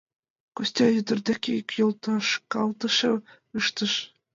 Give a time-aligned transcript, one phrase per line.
[0.55, 3.15] —Костя ӱдыр деке ик йолтошкалтышым
[3.59, 3.93] ыштыш.